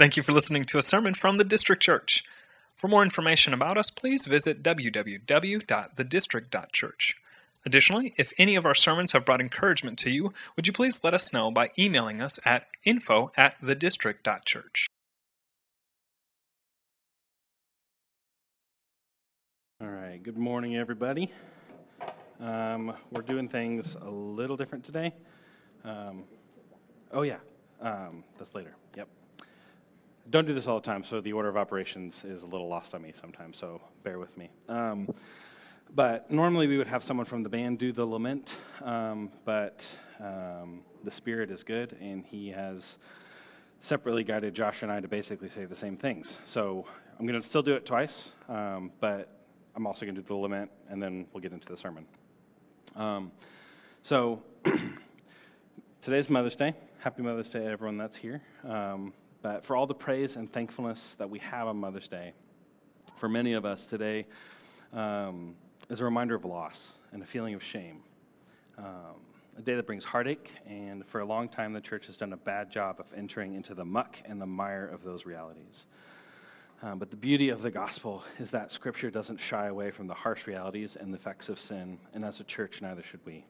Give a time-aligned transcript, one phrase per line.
[0.00, 2.24] Thank you for listening to a sermon from the District Church.
[2.74, 7.16] For more information about us, please visit www.thedistrict.church.
[7.66, 11.12] Additionally, if any of our sermons have brought encouragement to you, would you please let
[11.12, 14.86] us know by emailing us at info at thedistrict.church.
[19.82, 21.30] All right, good morning, everybody.
[22.40, 25.12] Um, we're doing things a little different today.
[25.84, 26.24] Um,
[27.12, 27.40] oh, yeah,
[27.82, 28.74] um, that's later.
[28.96, 29.06] Yep.
[30.28, 32.94] Don't do this all the time, so the order of operations is a little lost
[32.94, 34.50] on me sometimes, so bear with me.
[34.68, 35.08] Um,
[35.94, 39.88] but normally we would have someone from the band do the lament, um, but
[40.20, 42.96] um, the Spirit is good, and He has
[43.80, 46.36] separately guided Josh and I to basically say the same things.
[46.44, 46.86] So
[47.18, 49.28] I'm going to still do it twice, um, but
[49.74, 52.04] I'm also going to do the lament, and then we'll get into the sermon.
[52.94, 53.32] Um,
[54.02, 54.42] so
[56.02, 56.74] today's Mother's Day.
[56.98, 58.42] Happy Mother's Day to everyone that's here.
[58.62, 62.32] Um, but for all the praise and thankfulness that we have on Mother's Day,
[63.16, 64.26] for many of us today
[64.92, 65.54] um,
[65.88, 68.02] is a reminder of loss and a feeling of shame.
[68.78, 69.16] Um,
[69.58, 72.36] a day that brings heartache, and for a long time, the church has done a
[72.36, 75.84] bad job of entering into the muck and the mire of those realities.
[76.82, 80.14] Um, but the beauty of the gospel is that Scripture doesn't shy away from the
[80.14, 83.44] harsh realities and the effects of sin, and as a church, neither should we.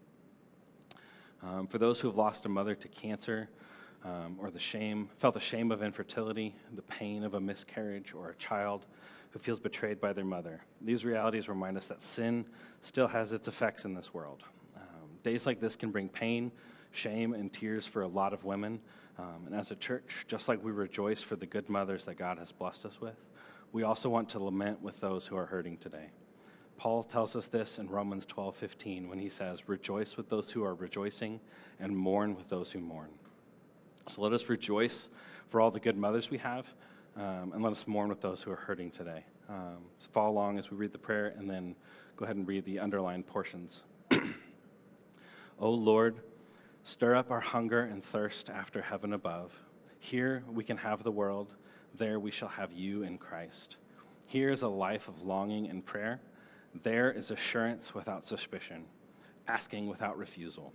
[1.42, 3.48] Um, for those who have lost a mother to cancer,
[4.04, 8.30] um, or the shame, felt the shame of infertility, the pain of a miscarriage, or
[8.30, 8.86] a child
[9.30, 12.44] who feels betrayed by their mother, these realities remind us that sin
[12.82, 14.42] still has its effects in this world.
[14.76, 16.50] Um, days like this can bring pain,
[16.90, 18.80] shame, and tears for a lot of women.
[19.18, 22.38] Um, and as a church, just like we rejoice for the good mothers that God
[22.38, 23.16] has blessed us with,
[23.72, 26.10] we also want to lament with those who are hurting today.
[26.76, 30.74] Paul tells us this in Romans 12:15 when he says, "Rejoice with those who are
[30.74, 31.38] rejoicing
[31.78, 33.10] and mourn with those who mourn."
[34.08, 35.08] So let us rejoice
[35.48, 36.66] for all the good mothers we have,
[37.16, 39.24] um, and let us mourn with those who are hurting today.
[39.48, 41.74] Um, so follow along as we read the prayer, and then
[42.16, 43.82] go ahead and read the underlined portions.
[45.58, 46.20] o Lord,
[46.84, 49.58] stir up our hunger and thirst after heaven above.
[49.98, 51.55] Here we can have the world,
[51.96, 53.77] there we shall have you in Christ.
[54.27, 56.20] Here is a life of longing and prayer.
[56.83, 58.84] There is assurance without suspicion,
[59.48, 60.72] asking without refusal.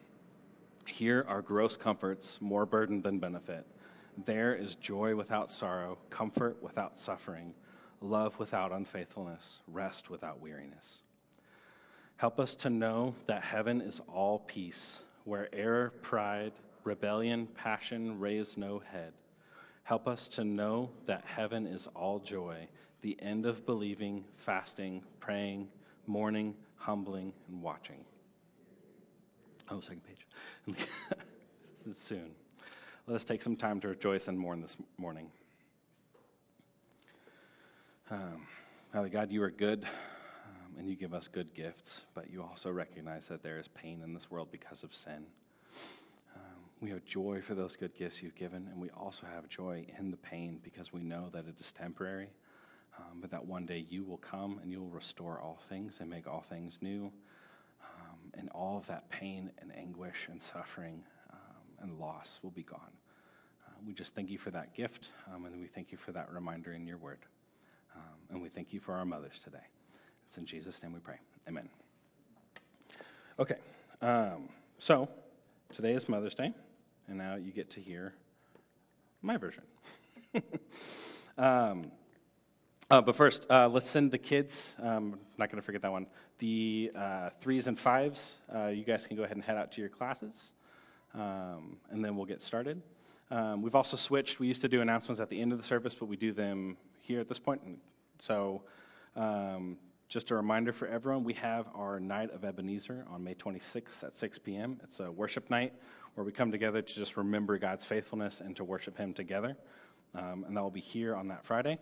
[0.86, 3.66] Here are gross comforts, more burden than benefit.
[4.26, 7.54] There is joy without sorrow, comfort without suffering,
[8.02, 11.00] love without unfaithfulness, rest without weariness.
[12.18, 16.54] Help us to know that heaven is all peace, where error, pride,
[16.86, 19.12] rebellion, passion raise no head.
[19.84, 22.68] Help us to know that heaven is all joy,
[23.02, 25.68] the end of believing, fasting, praying,
[26.08, 28.06] mourning, humbling, and watching.
[29.70, 30.78] Oh, second page.
[31.96, 32.32] soon.
[33.08, 35.32] Let us take some time to rejoice and mourn this morning.
[38.12, 38.46] Um,
[38.94, 42.70] Father God, you are good um, and you give us good gifts, but you also
[42.70, 45.26] recognize that there is pain in this world because of sin.
[46.36, 49.88] Um, we have joy for those good gifts you've given, and we also have joy
[49.98, 52.30] in the pain because we know that it is temporary,
[53.00, 56.10] um, but that one day you will come and you will restore all things and
[56.10, 57.12] make all things new
[58.38, 61.40] and all of that pain and anguish and suffering um,
[61.82, 62.80] and loss will be gone.
[63.68, 66.32] Uh, we just thank you for that gift, um, and we thank you for that
[66.32, 67.20] reminder in your word.
[67.96, 69.66] Um, and we thank you for our mothers today.
[70.28, 71.18] It's in Jesus' name we pray.
[71.48, 71.70] Amen.
[73.40, 73.56] Okay,
[74.02, 75.10] um, so
[75.74, 76.54] today is Mother's Day,
[77.08, 78.14] and now you get to hear
[79.22, 79.64] my version.
[82.92, 84.76] Uh, but first, uh, let's send the kids.
[84.80, 86.06] Um, not going to forget that one.
[86.38, 89.82] The uh, threes and fives, uh, you guys can go ahead and head out to
[89.82, 90.52] your classes,
[91.16, 92.84] um, and then we'll get started.
[93.32, 94.40] Um, we've also switched.
[94.40, 96.78] We used to do announcements at the end of the service, but we do them
[97.00, 97.60] here at this point.
[98.20, 98.62] So,
[99.16, 104.04] um, just a reminder for everyone we have our Night of Ebenezer on May 26th
[104.04, 104.80] at 6 p.m.
[104.84, 105.74] It's a worship night
[106.14, 109.58] where we come together to just remember God's faithfulness and to worship Him together.
[110.14, 111.80] Um, and that will be here on that Friday.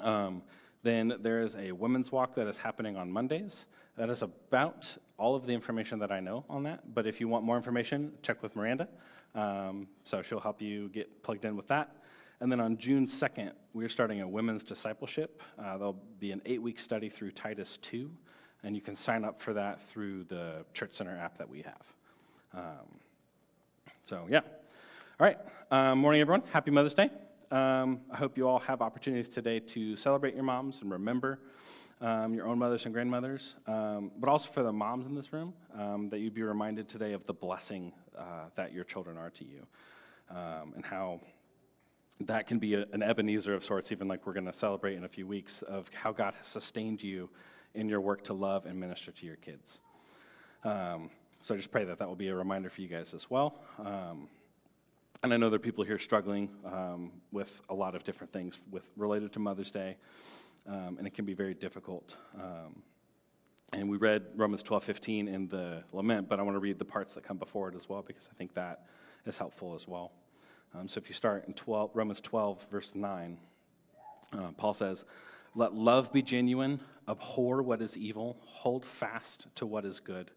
[0.00, 0.42] Um,
[0.82, 3.66] then there is a women's walk that is happening on Mondays.
[3.96, 6.94] That is about all of the information that I know on that.
[6.94, 8.88] But if you want more information, check with Miranda.
[9.34, 11.96] Um, so she'll help you get plugged in with that.
[12.40, 15.42] And then on June 2nd, we're starting a women's discipleship.
[15.58, 18.10] Uh, there'll be an eight week study through Titus 2,
[18.64, 21.86] and you can sign up for that through the Church Center app that we have.
[22.54, 22.98] Um,
[24.02, 24.40] so, yeah.
[25.20, 25.38] All right.
[25.70, 26.42] Um, morning, everyone.
[26.52, 27.10] Happy Mother's Day.
[27.52, 31.38] Um, I hope you all have opportunities today to celebrate your moms and remember
[32.00, 35.52] um, your own mothers and grandmothers, um, but also for the moms in this room,
[35.78, 39.44] um, that you'd be reminded today of the blessing uh, that your children are to
[39.44, 39.66] you
[40.30, 41.20] um, and how
[42.20, 45.04] that can be a, an Ebenezer of sorts, even like we're going to celebrate in
[45.04, 47.28] a few weeks, of how God has sustained you
[47.74, 49.78] in your work to love and minister to your kids.
[50.64, 51.10] Um,
[51.42, 53.60] so I just pray that that will be a reminder for you guys as well.
[55.24, 58.58] And I know there are people here struggling um, with a lot of different things
[58.72, 59.96] with related to Mother's Day,
[60.66, 62.16] um, and it can be very difficult.
[62.34, 62.82] Um,
[63.72, 66.84] and we read Romans 12, 15 in the lament, but I want to read the
[66.84, 68.86] parts that come before it as well because I think that
[69.24, 70.10] is helpful as well.
[70.74, 73.38] Um, so if you start in 12, Romans 12, verse 9,
[74.32, 75.04] uh, Paul says,
[75.54, 80.32] Let love be genuine, abhor what is evil, hold fast to what is good.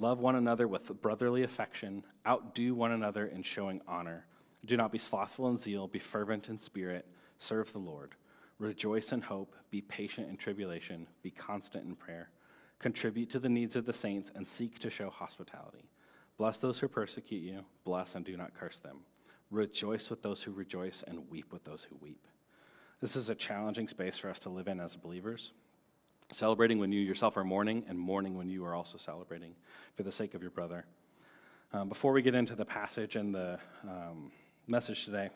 [0.00, 4.24] Love one another with brotherly affection, outdo one another in showing honor.
[4.64, 7.06] Do not be slothful in zeal, be fervent in spirit,
[7.38, 8.14] serve the Lord.
[8.58, 12.30] Rejoice in hope, be patient in tribulation, be constant in prayer.
[12.78, 15.90] Contribute to the needs of the saints and seek to show hospitality.
[16.38, 19.00] Bless those who persecute you, bless and do not curse them.
[19.50, 22.26] Rejoice with those who rejoice and weep with those who weep.
[23.02, 25.52] This is a challenging space for us to live in as believers.
[26.32, 29.54] Celebrating when you yourself are mourning, and mourning when you are also celebrating
[29.96, 30.84] for the sake of your brother.
[31.72, 34.30] Um, before we get into the passage and the um,
[34.68, 35.30] message today,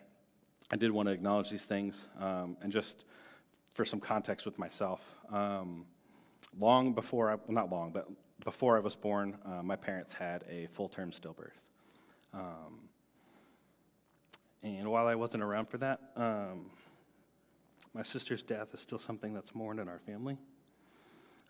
[0.71, 3.05] I did want to acknowledge these things um, and just
[3.71, 5.01] for some context with myself.
[5.33, 5.85] Um,
[6.59, 8.09] long before, I, well, not long, but
[8.45, 11.59] before I was born, uh, my parents had a full term stillbirth.
[12.33, 12.89] Um,
[14.63, 16.71] and while I wasn't around for that, um,
[17.93, 20.39] my sister's death is still something that's mourned in our family.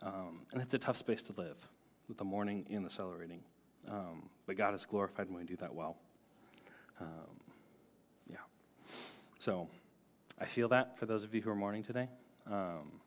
[0.04, 1.56] Um, and it's a tough space to live
[2.08, 3.40] with the mourning and the celebrating.
[3.88, 5.96] Um, but God is glorified when we do that well.
[7.00, 7.40] Um,
[8.30, 8.36] yeah.
[9.38, 9.68] So
[10.38, 12.08] I feel that for those of you who are mourning today,
[12.50, 13.00] um,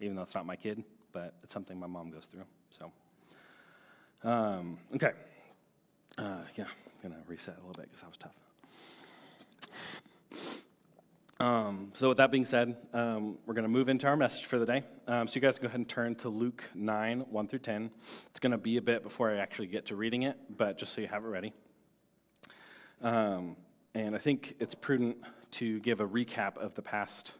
[0.00, 2.44] even though it's not my kid, but it's something my mom goes through.
[2.70, 2.92] So,
[4.28, 5.12] um, okay.
[6.18, 8.43] Uh, yeah, I'm going to reset a little bit because that was tough.
[11.40, 14.58] Um, so, with that being said, um, we're going to move into our message for
[14.58, 14.84] the day.
[15.08, 17.90] Um, so, you guys go ahead and turn to Luke 9, 1 through 10.
[18.30, 20.94] It's going to be a bit before I actually get to reading it, but just
[20.94, 21.52] so you have it ready.
[23.02, 23.56] Um,
[23.94, 25.16] and I think it's prudent
[25.52, 27.32] to give a recap of the past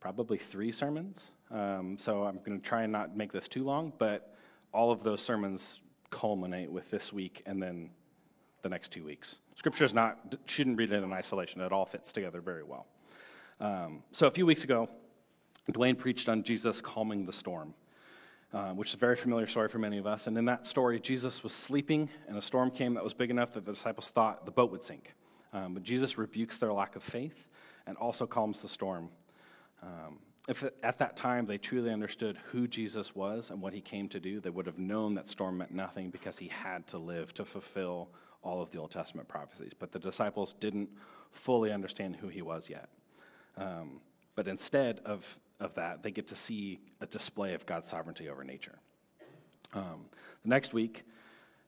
[0.00, 1.30] probably three sermons.
[1.52, 4.36] Um, so, I'm going to try and not make this too long, but
[4.72, 5.80] all of those sermons
[6.10, 7.90] culminate with this week and then
[8.62, 9.38] the next two weeks.
[9.54, 11.60] Scripture is not, shouldn't read it in isolation.
[11.60, 12.86] It all fits together very well.
[13.60, 14.88] Um, so a few weeks ago,
[15.72, 17.74] Dwayne preached on Jesus calming the storm,
[18.52, 20.26] uh, which is a very familiar story for many of us.
[20.26, 23.54] And in that story, Jesus was sleeping, and a storm came that was big enough
[23.54, 25.14] that the disciples thought the boat would sink.
[25.52, 27.48] Um, but Jesus rebukes their lack of faith
[27.86, 29.08] and also calms the storm.
[29.82, 30.18] Um,
[30.48, 34.20] if at that time they truly understood who Jesus was and what he came to
[34.20, 37.44] do, they would have known that storm meant nothing because he had to live to
[37.44, 38.10] fulfill
[38.42, 39.72] all of the Old Testament prophecies.
[39.76, 40.88] But the disciples didn't
[41.32, 42.88] fully understand who he was yet.
[43.56, 44.00] Um,
[44.34, 48.44] but instead of, of that, they get to see a display of God's sovereignty over
[48.44, 48.78] nature.
[49.72, 50.06] Um,
[50.42, 51.04] the next week,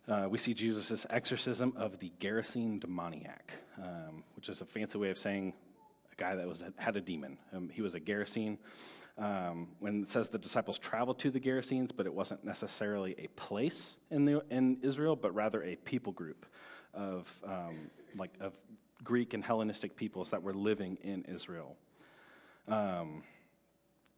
[0.08, 5.10] uh, we see Jesus' exorcism of the Gerasene demoniac, um, which is a fancy way
[5.10, 5.52] of saying
[6.12, 7.38] a guy that was had a demon.
[7.52, 8.58] Um, he was a Gerasene.
[9.18, 13.26] Um, when it says the disciples traveled to the Gerasenes, but it wasn't necessarily a
[13.34, 16.46] place in, the, in Israel, but rather a people group
[16.94, 18.52] of um, like of
[19.04, 21.76] Greek and Hellenistic peoples that were living in Israel.
[22.66, 23.22] Um,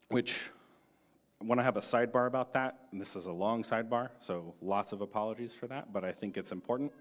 [0.09, 0.49] which,
[1.39, 4.53] I want to have a sidebar about that, and this is a long sidebar, so
[4.61, 6.91] lots of apologies for that, but I think it's important.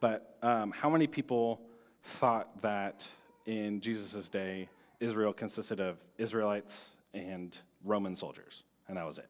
[0.00, 1.60] But um, how many people
[2.02, 3.06] thought that
[3.46, 4.68] in Jesus' day,
[5.00, 9.28] Israel consisted of Israelites and Roman soldiers, and that was it?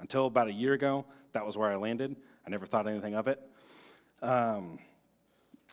[0.00, 2.16] Until about a year ago, that was where I landed.
[2.46, 3.40] I never thought anything of it.
[4.22, 4.78] Um,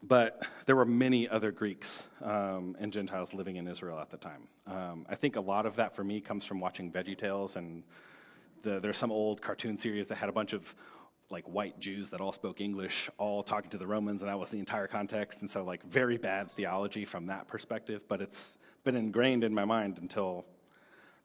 [0.03, 4.47] but there were many other Greeks um, and Gentiles living in Israel at the time.
[4.67, 7.83] Um, I think a lot of that for me comes from watching VeggieTales, and
[8.61, 10.73] the, there's some old cartoon series that had a bunch of
[11.29, 14.49] like white Jews that all spoke English, all talking to the Romans, and that was
[14.49, 15.41] the entire context.
[15.41, 19.65] And so, like, very bad theology from that perspective, but it's been ingrained in my
[19.65, 20.45] mind until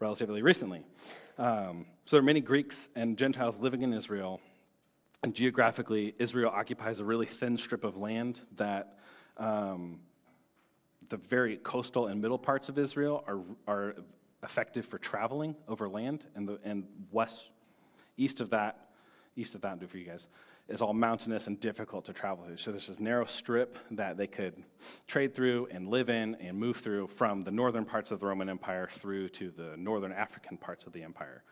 [0.01, 0.83] relatively recently.
[1.39, 4.41] Um, so, there are many Greeks and Gentiles living in Israel
[5.25, 8.99] and geographically, Israel occupies a really thin strip of land that
[9.39, 10.01] um,
[11.09, 13.95] the very coastal and middle parts of Israel are, are
[14.43, 17.49] effective for traveling over land, and, the, and west,
[18.19, 18.91] east of that,
[19.35, 20.29] east of that, do for you guys,
[20.69, 22.59] is all mountainous and difficult to travel through.
[22.59, 24.63] So there's this narrow strip that they could
[25.07, 28.51] trade through and live in and move through from the northern parts of the Roman
[28.51, 31.45] Empire through to the northern African parts of the empire.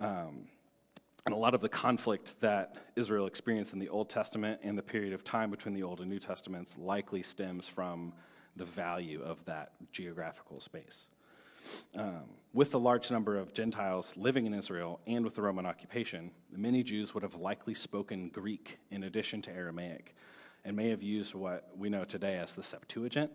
[0.00, 0.48] Um,
[1.28, 4.82] and a lot of the conflict that Israel experienced in the Old Testament and the
[4.82, 8.14] period of time between the Old and New Testaments likely stems from
[8.56, 11.06] the value of that geographical space.
[11.94, 12.22] Um,
[12.54, 16.82] with the large number of Gentiles living in Israel and with the Roman occupation, many
[16.82, 20.16] Jews would have likely spoken Greek in addition to Aramaic
[20.64, 23.30] and may have used what we know today as the Septuagint,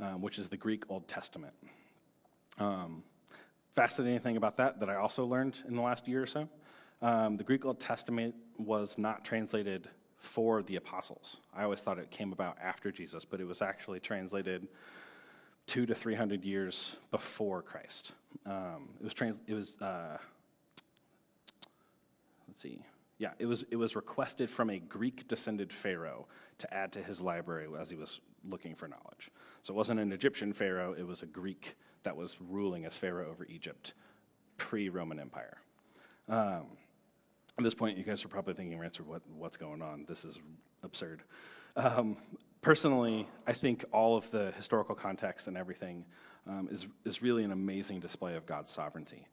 [0.00, 1.52] um, which is the Greek Old Testament.
[2.58, 3.02] Um,
[3.74, 6.48] fascinating thing about that that I also learned in the last year or so
[7.02, 9.88] um, the Greek Old Testament was not translated
[10.18, 11.36] for the apostles.
[11.54, 14.66] I always thought it came about after Jesus, but it was actually translated
[15.66, 18.12] two to three hundred years before Christ.
[18.44, 20.18] Um, it was trans- it was uh,
[22.48, 22.82] let's see,
[23.18, 26.26] yeah, it was it was requested from a Greek descended pharaoh
[26.58, 29.30] to add to his library as he was looking for knowledge.
[29.62, 33.28] So it wasn't an Egyptian pharaoh; it was a Greek that was ruling as pharaoh
[33.28, 33.92] over Egypt,
[34.56, 35.58] pre Roman Empire.
[36.28, 36.66] Um,
[37.58, 40.04] at this point, you guys are probably thinking, Ransford, what, what's going on?
[40.08, 40.38] This is
[40.82, 41.22] absurd.
[41.74, 42.16] Um,
[42.60, 46.04] personally, I think all of the historical context and everything
[46.46, 49.26] um, is, is really an amazing display of God's sovereignty.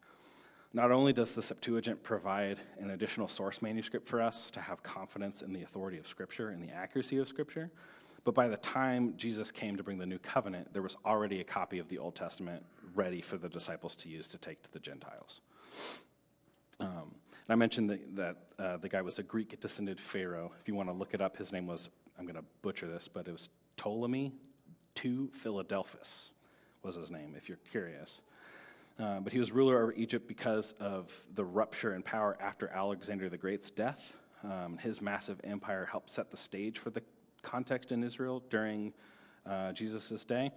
[0.72, 5.42] Not only does the Septuagint provide an additional source manuscript for us to have confidence
[5.42, 7.70] in the authority of Scripture and the accuracy of Scripture,
[8.24, 11.44] but by the time Jesus came to bring the new covenant, there was already a
[11.44, 12.64] copy of the Old Testament
[12.94, 15.42] ready for the disciples to use to take to the Gentiles.
[16.80, 17.14] Um,
[17.46, 20.52] and I mentioned that, that uh, the guy was a Greek descended pharaoh.
[20.60, 23.08] If you want to look it up, his name was, I'm going to butcher this,
[23.08, 24.32] but it was Ptolemy
[25.04, 26.30] II Philadelphus
[26.82, 28.20] was his name, if you're curious.
[28.98, 33.28] Uh, but he was ruler over Egypt because of the rupture in power after Alexander
[33.28, 34.16] the Great's death.
[34.44, 37.02] Um, his massive empire helped set the stage for the
[37.42, 38.92] context in Israel during
[39.46, 40.50] uh, Jesus' day.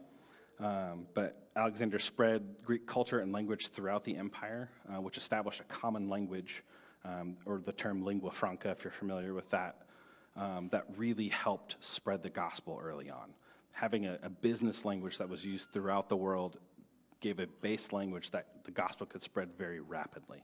[0.60, 5.64] Um, but Alexander spread Greek culture and language throughout the empire, uh, which established a
[5.66, 6.64] common language,
[7.08, 9.84] um, or the term lingua franca, if you're familiar with that,
[10.36, 13.34] um, that really helped spread the gospel early on.
[13.72, 16.58] Having a, a, business language that was used throughout the world
[17.22, 20.44] gave a base language that the gospel could spread very rapidly.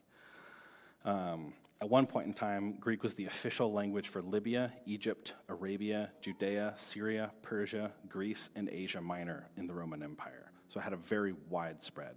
[1.05, 6.11] Um, at one point in time, Greek was the official language for Libya, Egypt, Arabia,
[6.21, 10.51] Judea, Syria, Persia, Greece, and Asia Minor in the Roman Empire.
[10.69, 12.15] So it had a very wide spread.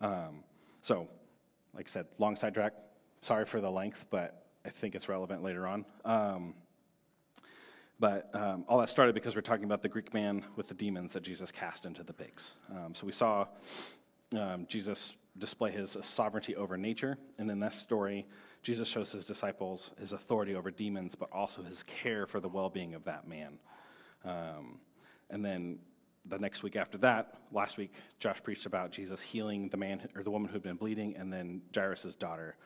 [0.00, 0.44] Um,
[0.82, 1.08] so,
[1.76, 2.72] like I said, long sidetrack.
[3.20, 5.84] Sorry for the length, but I think it's relevant later on.
[6.04, 6.54] Um,
[7.98, 11.12] but um, all that started because we're talking about the Greek man with the demons
[11.12, 12.54] that Jesus cast into the pigs.
[12.70, 13.46] Um, so we saw
[14.36, 17.18] um, Jesus display his sovereignty over nature.
[17.38, 18.26] And in this story,
[18.62, 22.68] Jesus shows his disciples his authority over demons, but also his care for the well
[22.68, 23.58] being of that man.
[24.24, 24.80] Um,
[25.30, 25.78] and then
[26.28, 30.22] the next week after that, last week, Josh preached about Jesus healing the man or
[30.22, 32.56] the woman who'd been bleeding, and then Jairus' daughter,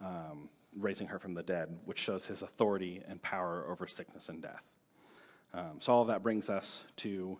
[0.00, 4.42] um, raising her from the dead, which shows his authority and power over sickness and
[4.42, 4.62] death.
[5.54, 7.38] Um, so all of that brings us to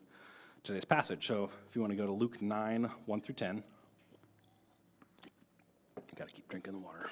[0.63, 1.27] today's passage.
[1.27, 3.57] So if you want to go to Luke 9, 1 through 10.
[3.57, 3.63] you
[6.17, 7.11] Got to keep drinking the water.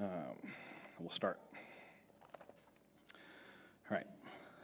[0.00, 0.52] Um,
[0.98, 1.38] we'll start.
[3.90, 4.06] All right.
[4.06, 4.57] It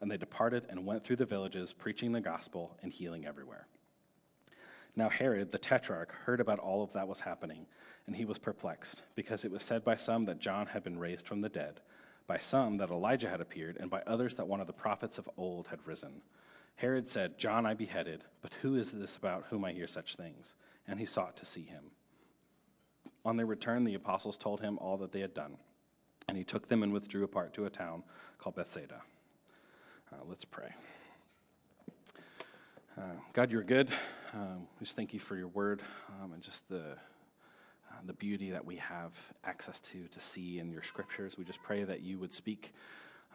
[0.00, 3.66] And they departed and went through the villages, preaching the gospel and healing everywhere.
[4.94, 7.66] Now Herod the tetrarch heard about all of that was happening,
[8.06, 11.26] and he was perplexed, because it was said by some that John had been raised
[11.26, 11.80] from the dead,
[12.26, 15.28] by some that Elijah had appeared, and by others that one of the prophets of
[15.36, 16.22] old had risen.
[16.76, 20.54] Herod said, John I beheaded, but who is this about whom I hear such things?
[20.86, 21.90] And he sought to see him.
[23.24, 25.58] On their return, the apostles told him all that they had done,
[26.28, 28.04] and he took them and withdrew apart to a town
[28.38, 29.02] called Bethsaida.
[30.10, 30.70] Uh, let's pray.
[32.96, 33.02] Uh,
[33.34, 33.90] God, you're good.
[34.32, 35.82] Um, we just thank you for your word
[36.22, 39.12] um, and just the, uh, the beauty that we have
[39.44, 41.36] access to to see in your scriptures.
[41.36, 42.72] We just pray that you would speak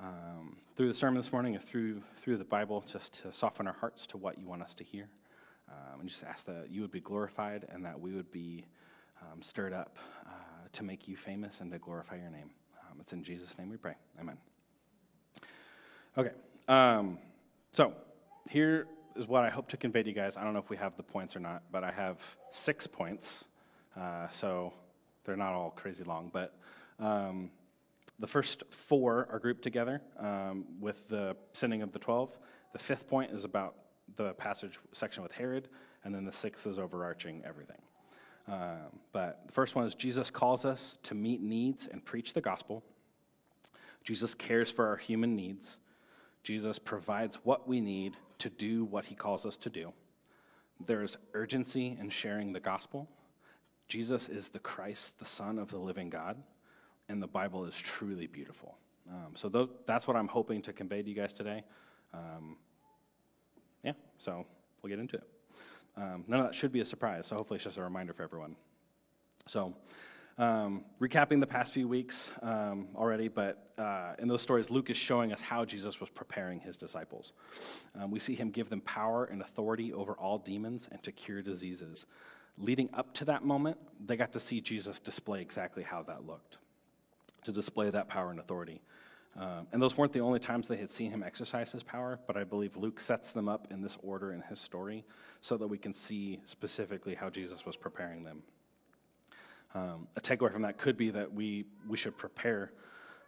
[0.01, 3.73] um, through the sermon this morning and through, through the Bible just to soften our
[3.73, 5.07] hearts to what you want us to hear.
[5.69, 8.65] Um, and just ask that you would be glorified and that we would be
[9.21, 10.29] um, stirred up uh,
[10.71, 12.49] to make you famous and to glorify your name.
[12.81, 13.93] Um, it's in Jesus' name we pray.
[14.19, 14.37] Amen.
[16.17, 16.31] Okay.
[16.67, 17.17] Um,
[17.73, 17.93] so
[18.49, 20.37] here is what I hope to convey to you guys.
[20.37, 22.19] I don't know if we have the points or not, but I have
[22.51, 23.43] six points.
[23.99, 24.73] Uh, so
[25.25, 26.55] they're not all crazy long, but
[26.99, 27.49] um,
[28.19, 32.37] the first four are grouped together um, with the sending of the 12.
[32.71, 33.75] The fifth point is about
[34.15, 35.67] the passage section with Herod,
[36.03, 37.81] and then the sixth is overarching everything.
[38.47, 42.41] Um, but the first one is Jesus calls us to meet needs and preach the
[42.41, 42.83] gospel.
[44.03, 45.77] Jesus cares for our human needs.
[46.43, 49.93] Jesus provides what we need to do what he calls us to do.
[50.85, 53.07] There is urgency in sharing the gospel.
[53.87, 56.41] Jesus is the Christ, the Son of the living God,
[57.09, 58.75] and the Bible is truly beautiful.
[59.09, 61.63] Um, so th- that's what I'm hoping to convey to you guys today.
[62.13, 62.57] Um,
[63.83, 64.45] yeah, so
[64.81, 65.27] we'll get into it.
[65.95, 68.23] Um, none of that should be a surprise, so hopefully it's just a reminder for
[68.23, 68.55] everyone.
[69.47, 69.75] So,
[70.37, 74.97] um, recapping the past few weeks um, already, but uh, in those stories, Luke is
[74.97, 77.33] showing us how Jesus was preparing his disciples.
[77.99, 81.41] Um, we see him give them power and authority over all demons and to cure
[81.41, 82.05] diseases.
[82.57, 86.57] Leading up to that moment, they got to see Jesus display exactly how that looked,
[87.45, 88.81] to display that power and authority.
[89.35, 92.37] Um, and those weren't the only times they had seen him exercise his power, but
[92.37, 95.03] I believe Luke sets them up in this order in his story
[95.41, 98.43] so that we can see specifically how Jesus was preparing them.
[99.75, 102.71] Um, a takeaway from that could be that we, we should prepare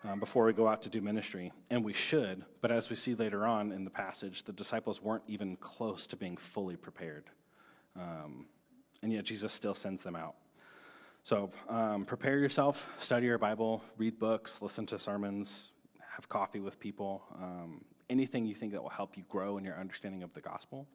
[0.03, 3.15] um, before we go out to do ministry, and we should, but as we see
[3.15, 7.23] later on in the passage, the disciples weren't even close to being fully prepared.
[7.95, 8.45] Um,
[9.01, 10.35] and yet Jesus still sends them out.
[11.23, 15.71] So um, prepare yourself, study your Bible, read books, listen to sermons,
[16.15, 19.79] have coffee with people, um, anything you think that will help you grow in your
[19.79, 20.87] understanding of the gospel.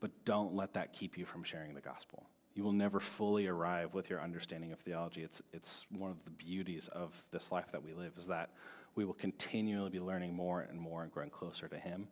[0.00, 2.24] But don't let that keep you from sharing the gospel.
[2.54, 5.22] You will never fully arrive with your understanding of theology.
[5.22, 8.50] It's, it's one of the beauties of this life that we live is that
[8.96, 12.08] we will continually be learning more and more and growing closer to Him.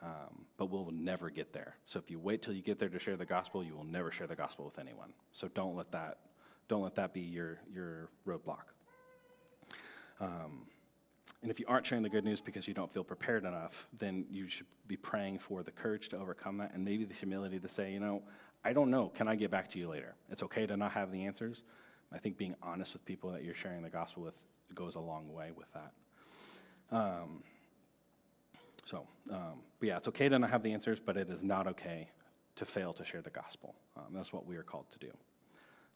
[0.00, 1.74] Um, but we'll never get there.
[1.84, 4.12] So if you wait till you get there to share the gospel, you will never
[4.12, 5.12] share the gospel with anyone.
[5.32, 6.18] So don't let that
[6.68, 8.64] don't let that be your your roadblock.
[10.20, 10.66] Um,
[11.42, 14.24] and if you aren't sharing the good news because you don't feel prepared enough, then
[14.30, 17.68] you should be praying for the courage to overcome that and maybe the humility to
[17.68, 18.22] say, you know,
[18.64, 19.08] I don't know.
[19.08, 20.14] Can I get back to you later?
[20.30, 21.62] It's okay to not have the answers.
[22.12, 24.34] I think being honest with people that you're sharing the gospel with
[24.74, 25.92] goes a long way with that.
[26.90, 27.42] Um,
[28.84, 31.66] so, um, but yeah, it's okay to not have the answers, but it is not
[31.66, 32.08] okay
[32.56, 33.74] to fail to share the gospel.
[33.96, 35.12] Um, that's what we are called to do.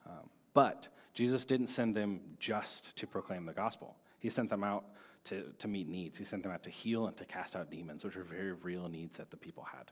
[0.07, 4.85] Um, but Jesus didn't send them just to proclaim the gospel, He sent them out
[5.25, 6.19] to, to meet needs.
[6.19, 8.89] He sent them out to heal and to cast out demons, which are very real
[8.89, 9.91] needs that the people had.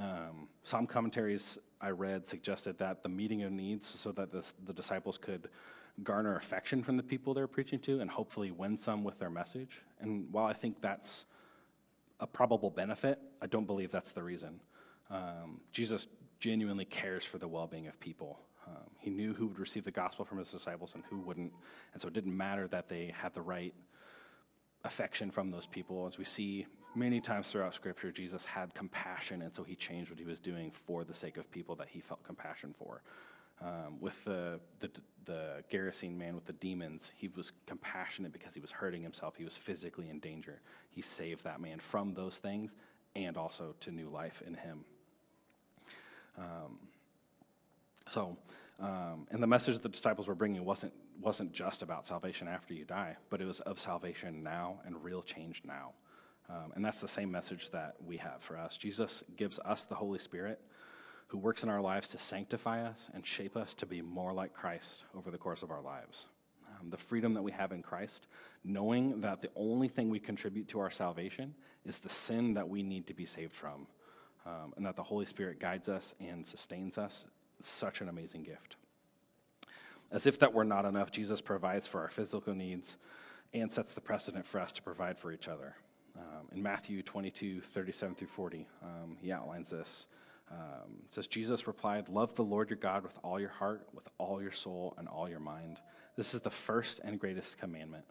[0.00, 4.72] Um, some commentaries I read suggested that the meeting of needs so that the, the
[4.72, 5.48] disciples could
[6.02, 9.82] garner affection from the people they're preaching to and hopefully win some with their message.
[10.00, 11.26] And while I think that's
[12.18, 14.60] a probable benefit, I don't believe that's the reason.
[15.10, 16.06] Um, Jesus
[16.38, 18.38] genuinely cares for the well being of people.
[18.66, 21.52] Um, he knew who would receive the gospel from his disciples and who wouldn't.
[21.92, 23.74] And so it didn't matter that they had the right
[24.84, 26.06] affection from those people.
[26.06, 30.18] As we see many times throughout Scripture, Jesus had compassion, and so he changed what
[30.18, 33.02] he was doing for the sake of people that he felt compassion for.
[33.62, 34.90] Um, with the, the,
[35.26, 39.36] the Gerasene man with the demons, he was compassionate because he was hurting himself.
[39.36, 40.60] He was physically in danger.
[40.90, 42.74] He saved that man from those things
[43.14, 44.84] and also to new life in him.
[46.38, 46.78] Um,
[48.08, 48.36] so,
[48.80, 52.72] um, and the message that the disciples were bringing wasn't, wasn't just about salvation after
[52.72, 55.92] you die, but it was of salvation now and real change now.
[56.50, 58.76] Um, and that's the same message that we have for us.
[58.76, 60.60] Jesus gives us the Holy Spirit
[61.28, 64.52] who works in our lives to sanctify us and shape us to be more like
[64.52, 66.26] Christ over the course of our lives.
[66.68, 68.26] Um, the freedom that we have in Christ,
[68.64, 71.54] knowing that the only thing we contribute to our salvation
[71.86, 73.86] is the sin that we need to be saved from,
[74.44, 77.24] um, and that the Holy Spirit guides us and sustains us,
[77.62, 78.74] such an amazing gift.
[80.10, 82.96] As if that were not enough, Jesus provides for our physical needs
[83.54, 85.76] and sets the precedent for us to provide for each other.
[86.16, 90.06] Um, in Matthew 22, 37 through 40, um, he outlines this.
[90.50, 94.08] Um, it says, Jesus replied, Love the Lord your God with all your heart, with
[94.18, 95.78] all your soul, and all your mind.
[96.16, 98.04] This is the first and greatest commandment.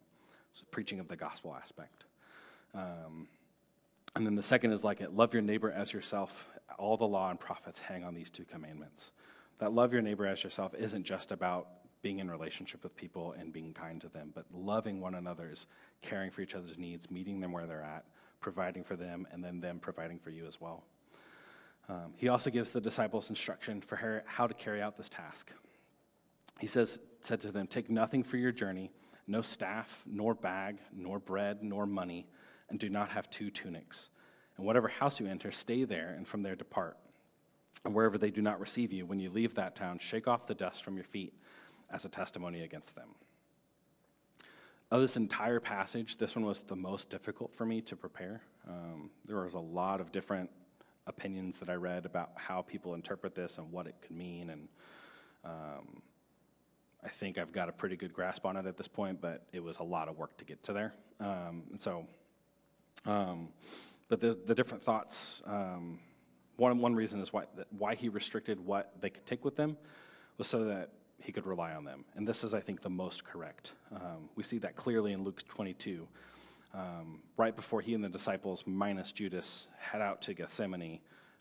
[0.54, 2.06] So, preaching of the gospel aspect.
[2.74, 3.28] Um,
[4.16, 6.50] and then the second is like it love your neighbor as yourself.
[6.78, 9.12] All the law and prophets hang on these two commandments.
[9.60, 11.68] That love your neighbor as yourself isn't just about
[12.02, 15.66] being in relationship with people and being kind to them, but loving one another is
[16.02, 18.06] caring for each other's needs, meeting them where they're at,
[18.40, 20.84] providing for them, and then them providing for you as well.
[21.90, 25.52] Um, he also gives the disciples instruction for her, how to carry out this task.
[26.60, 28.92] He says, said to them, Take nothing for your journey,
[29.28, 32.28] no staff, nor bag, nor bread, nor money,
[32.70, 34.10] and do not have two tunics.
[34.56, 36.98] And whatever house you enter, stay there, and from there depart.
[37.86, 40.54] And wherever they do not receive you, when you leave that town, shake off the
[40.54, 41.34] dust from your feet
[41.92, 43.10] as a testimony against them.
[44.92, 48.42] Of this entire passage, this one was the most difficult for me to prepare.
[48.68, 50.50] Um, there was a lot of different
[51.06, 54.50] opinions that I read about how people interpret this and what it could mean.
[54.50, 54.68] And
[55.46, 56.02] um,
[57.04, 59.64] I think I've got a pretty good grasp on it at this point, but it
[59.64, 60.94] was a lot of work to get to there.
[61.20, 62.08] Um, and so,
[63.06, 63.50] um,
[64.08, 66.00] but the, the different thoughts, um,
[66.58, 67.46] one, one reason is why,
[67.78, 69.78] why he restricted what they could take with them
[70.38, 70.90] was so that
[71.22, 72.06] he could rely on them.
[72.16, 73.74] And this is, I think, the most correct.
[73.94, 76.08] Um, we see that clearly in Luke 22.
[76.74, 81.00] Um, right before he and the disciples, minus Judas, head out to Gethsemane,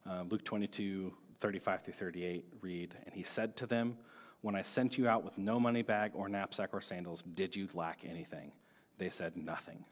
[0.09, 3.97] uh, Luke 22, 35 through 38 read, And he said to them,
[4.41, 7.69] When I sent you out with no money bag or knapsack or sandals, did you
[7.75, 8.53] lack anything?
[8.97, 9.85] They said, Nothing.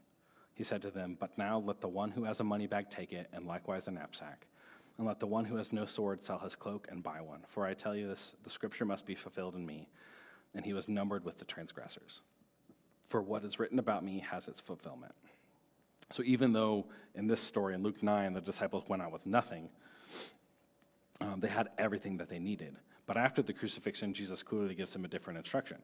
[0.55, 3.13] He said to them, But now let the one who has a money bag take
[3.13, 4.47] it, and likewise a knapsack.
[4.99, 7.41] And let the one who has no sword sell his cloak and buy one.
[7.49, 9.89] For I tell you this, the scripture must be fulfilled in me.
[10.55, 12.23] And he was numbered with the transgressors.
[13.09, 15.13] For what is written about me has its fulfillment.
[16.13, 19.69] So even though in this story, in Luke 9, the disciples went out with nothing,
[21.21, 22.77] um, they had everything that they needed.
[23.07, 25.79] But after the crucifixion, Jesus clearly gives them a different instruction.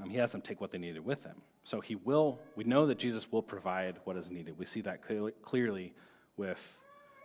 [0.00, 1.36] Um, he has them take what they needed with them.
[1.62, 4.58] So he will, we know that Jesus will provide what is needed.
[4.58, 5.94] We see that clearly, clearly
[6.36, 6.78] with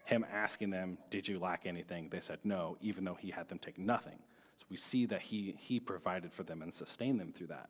[0.10, 2.10] him asking them, Did you lack anything?
[2.10, 4.20] They said no, even though he had them take nothing.
[4.58, 7.70] So we see that he, he provided for them and sustained them through that.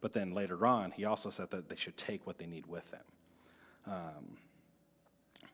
[0.00, 2.88] But then later on, he also said that they should take what they need with
[2.90, 3.04] them.
[3.86, 4.36] Um,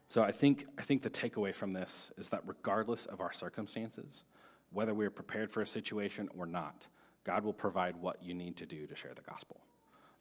[0.08, 4.24] so I think, I think the takeaway from this is that regardless of our circumstances,
[4.70, 6.86] whether we're prepared for a situation or not,
[7.24, 9.60] God will provide what you need to do to share the gospel.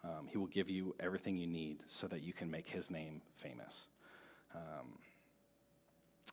[0.04, 3.22] Um, he will give you everything you need so that you can make his name
[3.36, 3.88] famous.
[4.56, 5.00] Um,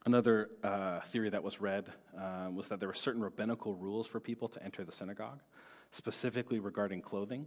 [0.06, 1.86] another uh, theory that was read
[2.18, 5.40] uh, was that there were certain rabbinical rules for people to enter the synagogue,
[5.90, 7.46] specifically regarding clothing.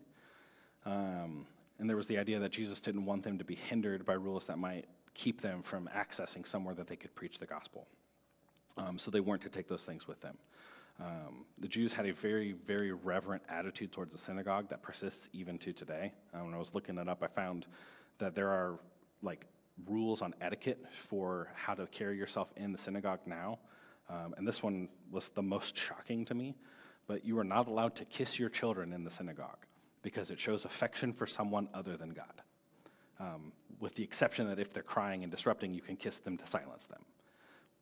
[0.85, 1.45] Um,
[1.79, 4.45] and there was the idea that Jesus didn't want them to be hindered by rules
[4.45, 7.87] that might keep them from accessing somewhere that they could preach the gospel.
[8.77, 10.37] Um, so they weren't to take those things with them.
[10.99, 15.57] Um, the Jews had a very, very reverent attitude towards the synagogue that persists even
[15.59, 16.13] to today.
[16.33, 17.65] Um, when I was looking it up, I found
[18.19, 18.79] that there are
[19.21, 19.45] like
[19.85, 23.59] rules on etiquette for how to carry yourself in the synagogue now.
[24.09, 26.55] Um, and this one was the most shocking to me.
[27.07, 29.65] But you are not allowed to kiss your children in the synagogue
[30.03, 32.41] because it shows affection for someone other than God.
[33.19, 36.47] Um, with the exception that if they're crying and disrupting, you can kiss them to
[36.47, 37.03] silence them.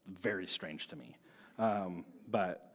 [0.07, 1.15] Very strange to me.
[1.59, 2.73] Um, but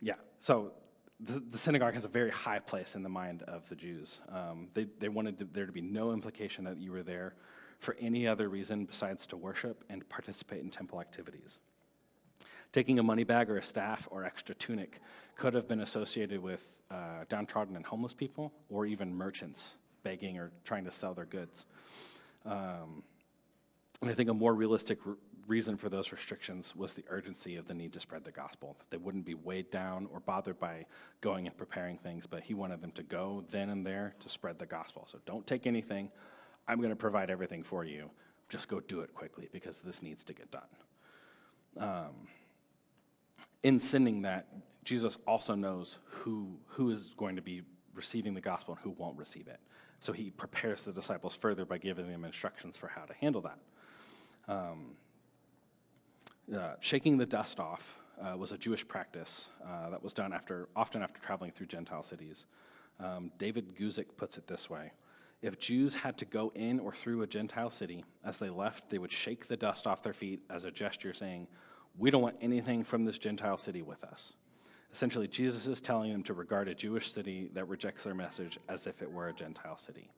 [0.00, 0.72] yeah, so
[1.20, 4.20] the, the, synagogue has a very high place in the mind of the Jews.
[4.30, 7.34] Um, they, they wanted to, there to be no implication that you were there
[7.78, 11.58] for any other reason besides to worship and participate in temple activities.
[12.72, 15.00] Taking a money bag or a staff or extra tunic
[15.36, 20.50] could have been associated with uh, downtrodden and homeless people or even merchants begging or
[20.64, 21.66] trying to sell their goods.
[22.44, 23.02] Um,
[24.02, 24.98] and I think a more realistic
[25.46, 28.76] reason for those restrictions was the urgency of the need to spread the gospel.
[28.78, 30.86] That they wouldn't be weighed down or bothered by
[31.20, 34.58] going and preparing things, but he wanted them to go then and there to spread
[34.58, 35.06] the gospel.
[35.10, 36.10] So don't take anything.
[36.68, 38.10] I'm going to provide everything for you.
[38.48, 40.62] Just go do it quickly because this needs to get done.
[41.78, 42.28] Um,
[43.62, 44.46] in sending that,
[44.84, 47.62] Jesus also knows who, who is going to be
[47.94, 49.58] receiving the gospel and who won't receive it.
[50.00, 53.58] So he prepares the disciples further by giving them instructions for how to handle that.
[54.48, 54.92] Um,
[56.54, 60.68] uh, shaking the dust off uh, was a Jewish practice uh, that was done after,
[60.76, 62.46] often after traveling through Gentile cities.
[63.00, 64.92] Um, David Guzik puts it this way
[65.42, 68.98] If Jews had to go in or through a Gentile city, as they left, they
[68.98, 71.46] would shake the dust off their feet as a gesture saying,
[71.98, 74.32] We don't want anything from this Gentile city with us.
[74.92, 78.86] Essentially, Jesus is telling them to regard a Jewish city that rejects their message as
[78.86, 80.10] if it were a Gentile city.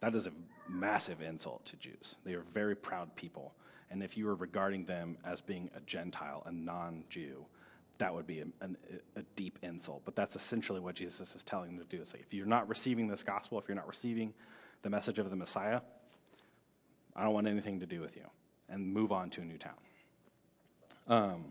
[0.00, 0.32] That is a
[0.68, 2.14] massive insult to Jews.
[2.24, 3.54] They are very proud people.
[3.90, 7.44] And if you were regarding them as being a Gentile, a non Jew,
[7.98, 8.68] that would be a, a,
[9.20, 10.02] a, deep insult.
[10.04, 12.00] But that's essentially what Jesus is telling them to do.
[12.00, 14.32] It's like, if you're not receiving this gospel, if you're not receiving
[14.82, 15.80] the message of the Messiah,
[17.16, 18.24] I don't want anything to do with you.
[18.68, 19.74] And move on to a new town.
[21.08, 21.44] Um,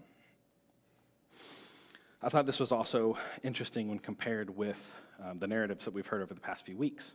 [2.21, 6.21] I thought this was also interesting when compared with um, the narratives that we've heard
[6.21, 7.13] over the past few weeks.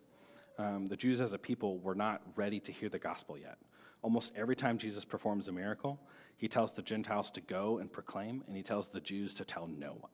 [0.58, 3.58] Um, the Jews as a people were not ready to hear the gospel yet.
[4.02, 6.00] Almost every time Jesus performs a miracle,
[6.36, 9.66] he tells the Gentiles to go and proclaim, and he tells the Jews to tell
[9.66, 10.10] no one.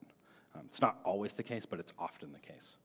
[0.55, 2.77] Um, it's not always the case, but it's often the case.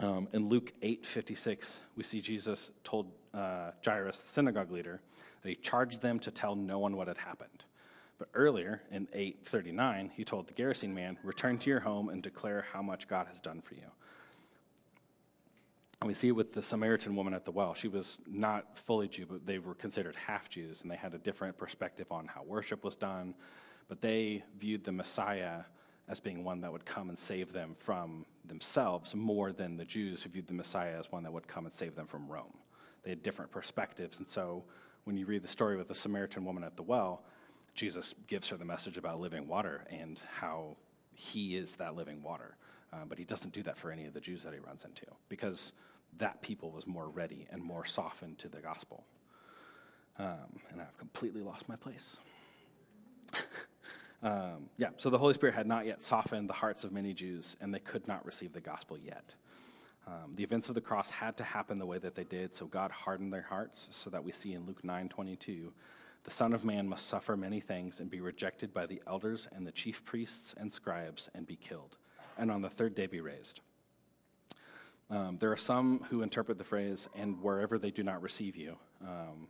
[0.00, 5.00] Um, in Luke 8 56, we see Jesus told uh, Jairus, the synagogue leader,
[5.42, 7.64] that he charged them to tell no one what had happened.
[8.18, 12.64] But earlier in 839, he told the Gerasene man, Return to your home and declare
[12.72, 13.90] how much God has done for you.
[16.00, 17.74] And we see it with the Samaritan woman at the well.
[17.74, 21.18] She was not fully Jew, but they were considered half Jews, and they had a
[21.18, 23.34] different perspective on how worship was done.
[23.88, 25.62] But they viewed the Messiah
[26.08, 30.22] as being one that would come and save them from themselves more than the Jews
[30.22, 32.52] who viewed the Messiah as one that would come and save them from Rome.
[33.02, 34.18] They had different perspectives.
[34.18, 34.64] And so
[35.04, 37.24] when you read the story with the Samaritan woman at the well,
[37.74, 40.76] Jesus gives her the message about living water and how
[41.12, 42.56] he is that living water.
[42.94, 45.06] Uh, but he doesn't do that for any of the Jews that he runs into
[45.28, 45.72] because
[46.18, 49.04] that people was more ready and more softened to the gospel.
[50.18, 52.16] Um, and I've completely lost my place.
[54.22, 57.56] um, yeah, so the Holy Spirit had not yet softened the hearts of many Jews,
[57.60, 59.34] and they could not receive the gospel yet.
[60.06, 62.66] Um, the events of the cross had to happen the way that they did, so
[62.66, 65.72] God hardened their hearts, so that we see in Luke 9 22,
[66.22, 69.66] the Son of Man must suffer many things and be rejected by the elders and
[69.66, 71.96] the chief priests and scribes and be killed,
[72.38, 73.60] and on the third day be raised.
[75.10, 78.76] Um, there are some who interpret the phrase, and wherever they do not receive you,
[79.02, 79.48] um,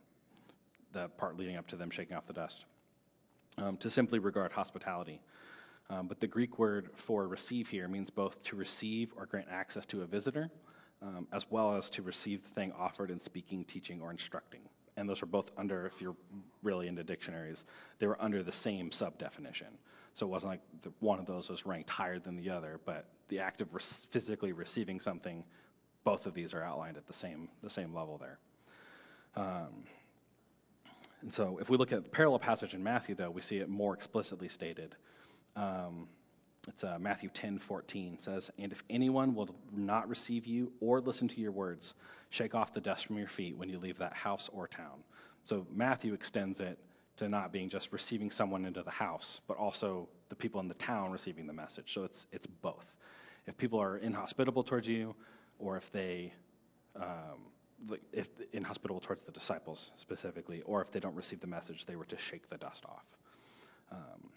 [0.92, 2.64] the part leading up to them shaking off the dust,
[3.58, 5.20] um, to simply regard hospitality.
[5.90, 9.86] Um, but the Greek word for receive here means both to receive or grant access
[9.86, 10.50] to a visitor,
[11.02, 14.62] um, as well as to receive the thing offered in speaking, teaching, or instructing.
[14.96, 16.16] And those are both under, if you're
[16.62, 17.64] really into dictionaries,
[17.98, 19.66] they were under the same sub definition.
[20.14, 23.06] So it wasn't like the, one of those was ranked higher than the other, but
[23.28, 23.68] the act of
[24.10, 25.44] physically receiving something,
[26.04, 28.38] both of these are outlined at the same, the same level there.
[29.36, 29.84] Um,
[31.22, 33.68] and so if we look at the parallel passage in Matthew, though, we see it
[33.68, 34.94] more explicitly stated.
[35.56, 36.06] Um,
[36.68, 41.28] it's uh, Matthew 10 14 says, And if anyone will not receive you or listen
[41.28, 41.94] to your words,
[42.30, 45.02] shake off the dust from your feet when you leave that house or town.
[45.44, 46.78] So Matthew extends it
[47.16, 50.74] to not being just receiving someone into the house, but also the people in the
[50.74, 51.92] town receiving the message.
[51.94, 52.94] So it's, it's both.
[53.46, 55.14] If people are inhospitable towards you,
[55.58, 56.32] or if they,
[56.96, 61.96] um, if inhospitable towards the disciples specifically, or if they don't receive the message, they
[61.96, 63.04] were to shake the dust off.
[63.92, 64.30] Um,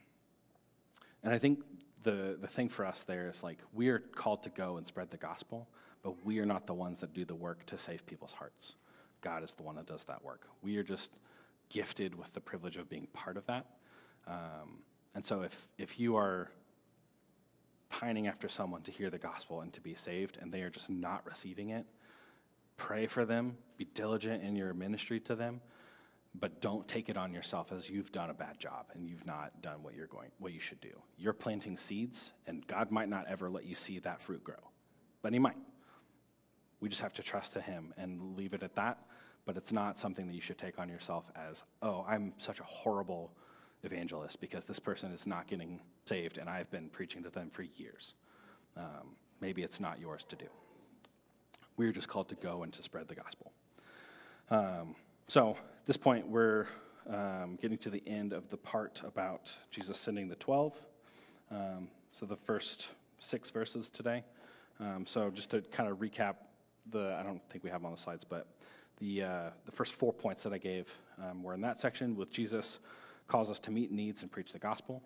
[1.24, 1.60] and I think
[2.04, 5.10] the, the thing for us there is like we are called to go and spread
[5.10, 5.68] the gospel,
[6.04, 8.74] but we are not the ones that do the work to save people's hearts.
[9.22, 10.48] God is the one that does that work.
[10.62, 11.12] We are just
[11.70, 13.66] gifted with the privilege of being part of that.
[14.28, 14.80] Um,
[15.16, 16.50] and so if, if you are
[17.90, 20.90] pining after someone to hear the gospel and to be saved, and they are just
[20.90, 21.86] not receiving it,
[22.76, 25.62] pray for them, be diligent in your ministry to them,
[26.40, 29.62] but don't take it on yourself as you've done a bad job and you've not
[29.62, 31.02] done what you're going what you should do.
[31.18, 34.72] You're planting seeds, and God might not ever let you see that fruit grow,
[35.22, 35.58] but He might.
[36.80, 39.00] We just have to trust to Him and leave it at that
[39.48, 42.64] but it's not something that you should take on yourself as, oh, I'm such a
[42.64, 43.32] horrible
[43.84, 47.64] evangelist because this person is not getting saved and I've been preaching to them for
[47.64, 48.14] years.
[48.76, 50.48] Um, maybe it's not yours to do.
[51.78, 53.54] We're just called to go and to spread the gospel.
[54.52, 54.96] Um,
[55.30, 56.68] so at this point, we're
[57.10, 60.74] um, getting to the end of the part about Jesus sending the 12.
[61.52, 64.26] Um, so the first six verses today.
[64.82, 66.36] Um, so just to kind of recap
[66.92, 68.48] the, I don't think we have them on the slides, but
[69.00, 70.88] the, uh, the first four points that I gave
[71.22, 72.80] um, were in that section with Jesus
[73.28, 75.02] calls us to meet needs and preach the gospel,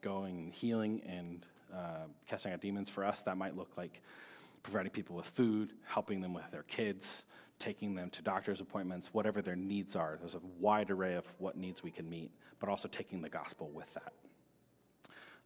[0.00, 2.88] going and healing and uh, casting out demons.
[2.88, 4.00] For us, that might look like
[4.62, 7.24] providing people with food, helping them with their kids,
[7.58, 10.16] taking them to doctor's appointments, whatever their needs are.
[10.20, 12.30] There's a wide array of what needs we can meet,
[12.60, 14.12] but also taking the gospel with that.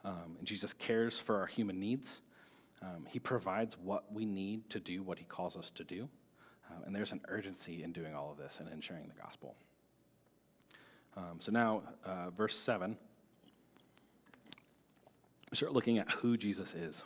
[0.05, 2.21] Um, and Jesus cares for our human needs.
[2.81, 6.09] Um, he provides what we need to do what he calls us to do.
[6.71, 9.55] Um, and there's an urgency in doing all of this and in sharing the gospel.
[11.17, 12.97] Um, so now, uh, verse 7,
[15.51, 17.03] we start looking at who Jesus is.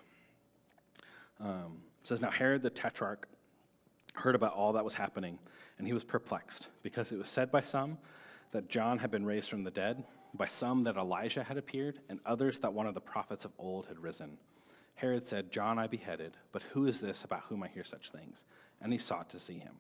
[1.40, 3.28] Um, says, Now Herod the Tetrarch
[4.14, 5.38] heard about all that was happening,
[5.78, 7.98] and he was perplexed, because it was said by some
[8.50, 12.20] that John had been raised from the dead, by some that Elijah had appeared, and
[12.26, 14.36] others that one of the prophets of old had risen.
[14.94, 18.42] Herod said, John I beheaded, but who is this about whom I hear such things?
[18.82, 19.74] And he sought to see him.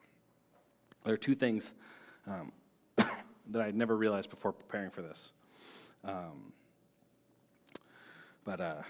[1.04, 1.72] There are two things
[2.26, 2.52] um,
[2.96, 5.32] that I'd never realized before preparing for this.
[6.04, 6.52] Um,
[8.44, 8.82] but uh,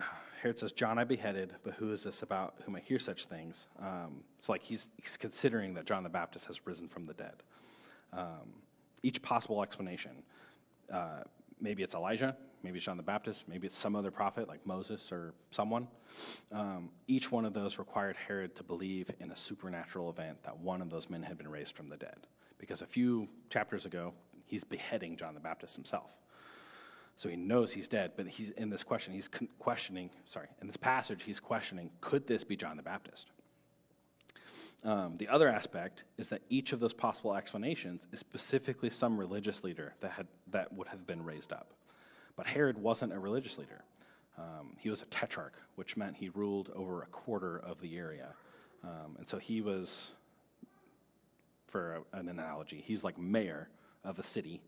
[0.42, 3.64] Herod says, John I beheaded, but who is this about whom I hear such things?
[3.80, 7.42] Um, it's like he's, he's, considering that John the Baptist has risen from the dead.
[8.12, 8.62] Um,
[9.02, 10.12] each possible explanation.
[10.92, 11.22] Uh,
[11.60, 15.10] maybe it's Elijah, maybe it's John the Baptist, maybe it's some other prophet like Moses
[15.12, 15.88] or someone.
[16.50, 20.82] Um, each one of those required Herod to believe in a supernatural event that one
[20.82, 22.26] of those men had been raised from the dead.
[22.58, 24.12] Because a few chapters ago,
[24.46, 26.10] he's beheading John the Baptist himself.
[27.16, 30.76] So he knows he's dead, but he's in this question, he's questioning, sorry, in this
[30.76, 33.30] passage, he's questioning, could this be John the Baptist?
[34.84, 39.62] Um, the other aspect is that each of those possible explanations is specifically some religious
[39.62, 41.72] leader that, had, that would have been raised up.
[42.36, 43.82] But Herod wasn't a religious leader.
[44.38, 48.28] Um, he was a tetrarch, which meant he ruled over a quarter of the area.
[48.82, 50.10] Um, and so he was,
[51.66, 53.68] for a, an analogy, he's like mayor
[54.04, 54.62] of a city,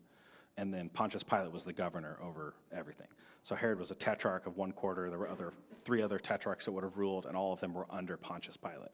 [0.57, 3.07] and then Pontius Pilate was the governor over everything.
[3.43, 5.09] So Herod was a tetrarch of one quarter.
[5.09, 7.85] There were other three other tetrarchs that would have ruled, and all of them were
[7.89, 8.91] under Pontius Pilate.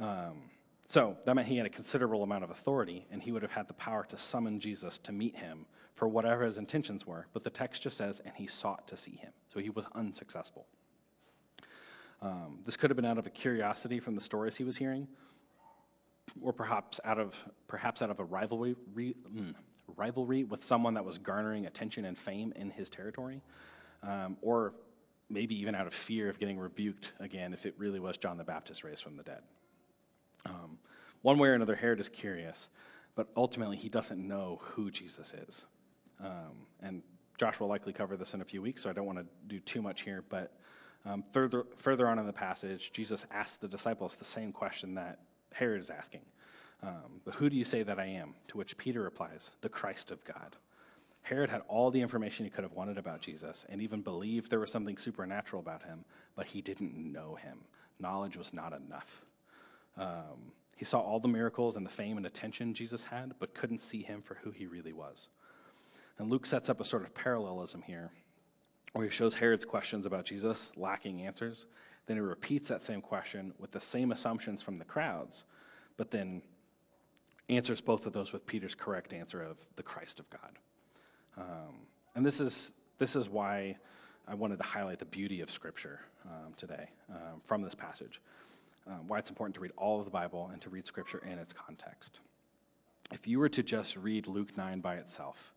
[0.00, 0.42] Um,
[0.88, 3.68] so that meant he had a considerable amount of authority, and he would have had
[3.68, 5.66] the power to summon Jesus to meet him
[5.98, 7.26] for whatever his intentions were.
[7.32, 9.32] But the text just says, and he sought to see him.
[9.52, 10.66] So he was unsuccessful.
[12.22, 15.08] Um, this could have been out of a curiosity from the stories he was hearing,
[16.40, 17.34] or perhaps out of
[17.66, 19.54] perhaps out of a rivalry re, mm,
[19.96, 23.40] rivalry with someone that was garnering attention and fame in his territory,
[24.04, 24.74] um, or
[25.28, 28.44] maybe even out of fear of getting rebuked again if it really was John the
[28.44, 29.42] Baptist raised from the dead.
[30.46, 30.78] Um,
[31.22, 32.68] one way or another, Herod is curious,
[33.16, 35.64] but ultimately he doesn't know who Jesus is.
[36.20, 37.02] Um, and
[37.38, 39.60] Josh will likely cover this in a few weeks, so I don't want to do
[39.60, 40.24] too much here.
[40.28, 40.52] But
[41.04, 45.20] um, further, further on in the passage, Jesus asks the disciples the same question that
[45.52, 46.22] Herod is asking.
[46.82, 48.34] Um, but who do you say that I am?
[48.48, 50.56] To which Peter replies, the Christ of God.
[51.22, 54.60] Herod had all the information he could have wanted about Jesus and even believed there
[54.60, 56.04] was something supernatural about him,
[56.36, 57.58] but he didn't know him.
[58.00, 59.24] Knowledge was not enough.
[59.96, 63.80] Um, he saw all the miracles and the fame and attention Jesus had, but couldn't
[63.80, 65.28] see him for who he really was.
[66.18, 68.10] And Luke sets up a sort of parallelism here,
[68.92, 71.66] where he shows Herod's questions about Jesus lacking answers.
[72.06, 75.44] Then he repeats that same question with the same assumptions from the crowds,
[75.96, 76.42] but then
[77.48, 80.58] answers both of those with Peter's correct answer of the Christ of God.
[81.36, 83.76] Um, and this is, this is why
[84.26, 88.20] I wanted to highlight the beauty of Scripture um, today um, from this passage
[88.88, 91.38] um, why it's important to read all of the Bible and to read Scripture in
[91.38, 92.20] its context.
[93.12, 95.54] If you were to just read Luke 9 by itself,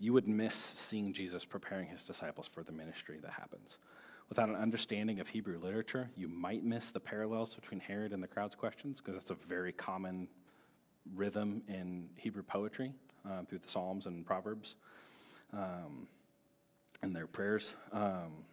[0.00, 3.76] you would miss seeing Jesus preparing his disciples for the ministry that happens.
[4.30, 8.26] Without an understanding of Hebrew literature, you might miss the parallels between Herod and the
[8.26, 10.26] crowd's questions, because that's a very common
[11.14, 14.76] rhythm in Hebrew poetry um, through the Psalms and Proverbs
[15.52, 16.06] um,
[17.02, 17.74] and their prayers.
[17.92, 18.44] Um,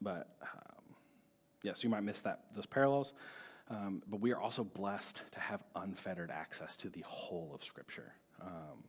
[0.00, 0.36] but
[1.62, 3.12] yes, you might miss that those parallels.
[3.70, 8.12] Um, but we are also blessed to have unfettered access to the whole of Scripture.
[8.42, 8.84] Um,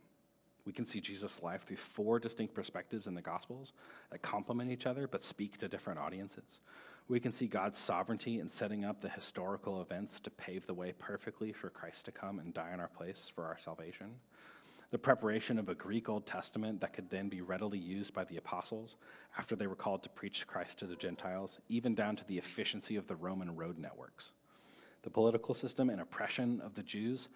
[0.66, 3.72] we can see Jesus' life through four distinct perspectives in the Gospels
[4.10, 6.60] that complement each other but speak to different audiences.
[7.08, 10.92] We can see God's sovereignty in setting up the historical events to pave the way
[10.98, 14.10] perfectly for Christ to come and die in our place for our salvation
[14.90, 18.36] the preparation of a Greek Old Testament that could then be readily used by the
[18.36, 18.96] apostles
[19.36, 22.96] after they were called to preach Christ to the Gentiles, even down to the efficiency
[22.96, 24.32] of the Roman road networks.
[25.02, 27.28] The political system and oppression of the Jews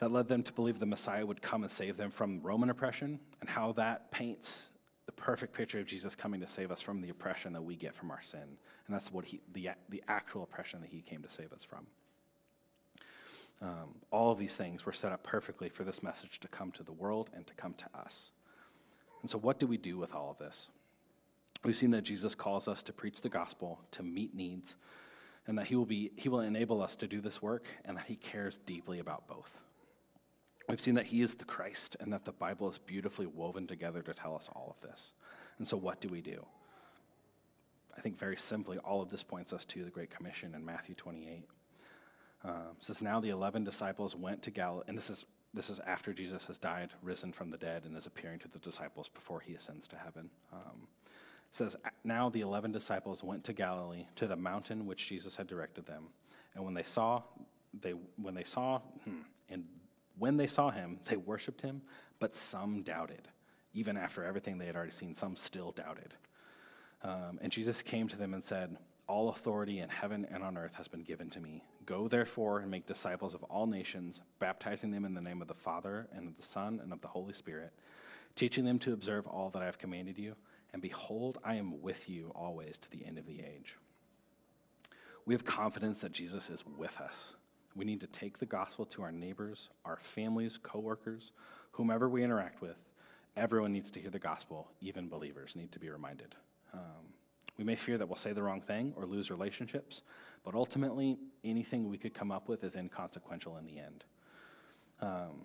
[0.00, 3.20] that led them to believe the Messiah would come and save them from Roman oppression,
[3.40, 4.66] and how that paints
[5.06, 7.94] the perfect picture of Jesus coming to save us from the oppression that we get
[7.94, 8.40] from our sin.
[8.86, 11.86] And that's what he, the, the actual oppression that he came to save us from.
[13.62, 16.82] Um, all of these things were set up perfectly for this message to come to
[16.82, 18.30] the world and to come to us.
[19.20, 20.68] And so, what do we do with all of this?
[21.62, 24.76] We've seen that Jesus calls us to preach the gospel, to meet needs,
[25.46, 28.06] and that he will, be, he will enable us to do this work, and that
[28.06, 29.50] he cares deeply about both.
[30.70, 34.02] We've seen that he is the Christ, and that the Bible is beautifully woven together
[34.02, 35.12] to tell us all of this.
[35.58, 36.44] And so, what do we do?
[37.96, 40.94] I think very simply, all of this points us to the Great Commission in Matthew
[40.94, 41.44] 28.
[42.42, 46.12] Um, says now the eleven disciples went to Galilee, and this is this is after
[46.12, 49.54] Jesus has died, risen from the dead, and is appearing to the disciples before he
[49.54, 50.30] ascends to heaven.
[50.52, 50.86] Um,
[51.52, 55.84] says now the eleven disciples went to Galilee to the mountain which Jesus had directed
[55.84, 56.04] them,
[56.54, 57.22] and when they saw
[57.78, 59.64] they when they saw hmm, and
[60.20, 61.80] when they saw him, they worshipped him,
[62.20, 63.26] but some doubted.
[63.72, 66.12] Even after everything they had already seen, some still doubted.
[67.02, 68.76] Um, and Jesus came to them and said,
[69.08, 71.64] All authority in heaven and on earth has been given to me.
[71.86, 75.54] Go therefore and make disciples of all nations, baptizing them in the name of the
[75.54, 77.72] Father and of the Son and of the Holy Spirit,
[78.36, 80.36] teaching them to observe all that I have commanded you.
[80.74, 83.76] And behold, I am with you always to the end of the age.
[85.24, 87.34] We have confidence that Jesus is with us.
[87.74, 91.32] We need to take the gospel to our neighbors, our families, coworkers,
[91.72, 92.76] whomever we interact with.
[93.36, 96.34] Everyone needs to hear the gospel, even believers need to be reminded.
[96.74, 97.14] Um,
[97.56, 100.02] we may fear that we'll say the wrong thing or lose relationships,
[100.44, 104.04] but ultimately, anything we could come up with is inconsequential in the end.
[105.00, 105.44] Um,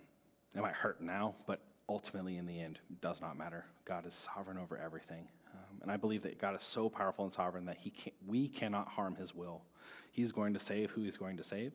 [0.54, 3.66] it might hurt now, but ultimately, in the end, does not matter.
[3.84, 5.28] God is sovereign over everything.
[5.52, 8.48] Um, and I believe that God is so powerful and sovereign that he can, we
[8.48, 9.62] cannot harm his will.
[10.10, 11.72] He's going to save who he's going to save.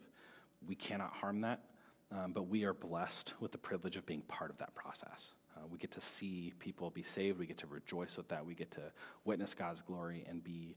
[0.67, 1.61] We cannot harm that,
[2.11, 5.33] um, but we are blessed with the privilege of being part of that process.
[5.55, 7.39] Uh, we get to see people be saved.
[7.39, 8.45] We get to rejoice with that.
[8.45, 8.91] We get to
[9.25, 10.75] witness God's glory and be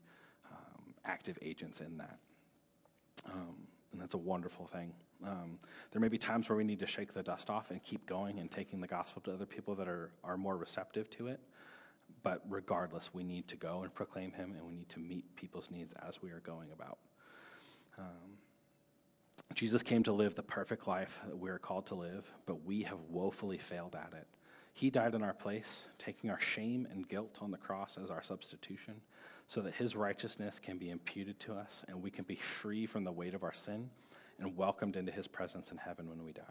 [0.51, 2.19] um, active agents in that.
[3.31, 3.55] Um,
[3.93, 4.93] and that's a wonderful thing.
[5.25, 5.59] Um,
[5.93, 8.39] there may be times where we need to shake the dust off and keep going
[8.41, 11.41] and taking the gospel to other people that are, are more receptive to it.
[12.23, 15.71] But regardless, we need to go and proclaim him and we need to meet people's
[15.71, 16.99] needs as we are going about.
[17.99, 18.39] Um,
[19.55, 22.83] Jesus came to live the perfect life that we are called to live, but we
[22.83, 24.27] have woefully failed at it.
[24.73, 28.23] He died in our place, taking our shame and guilt on the cross as our
[28.23, 28.95] substitution,
[29.47, 33.05] so that his righteousness can be imputed to us and we can be free from
[33.05, 33.91] the weight of our sin
[34.41, 36.43] and welcomed into his presence in heaven when we die.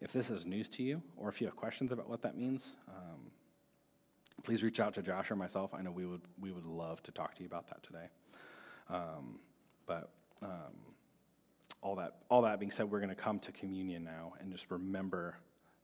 [0.00, 2.72] If this is news to you, or if you have questions about what that means,
[2.88, 3.30] um,
[4.42, 5.72] please reach out to Josh or myself.
[5.72, 8.08] I know we would, we would love to talk to you about that today.
[8.90, 9.38] Um,
[9.86, 10.10] but
[10.42, 10.74] um,
[11.82, 14.70] all, that, all that being said, we're going to come to communion now and just
[14.70, 15.36] remember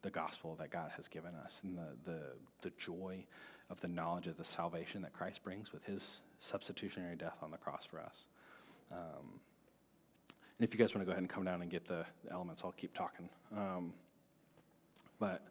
[0.03, 2.23] the gospel that God has given us and the, the,
[2.63, 3.25] the joy
[3.71, 7.57] of the knowledge of the salvation that Christ brings with his substitutionary death on the
[7.57, 8.25] cross for us.
[8.91, 9.41] Um,
[10.59, 12.63] and if you guys want to go ahead and come down and get the, elements,
[12.65, 13.29] I'll keep talking.
[13.57, 13.93] Um,
[15.19, 15.43] but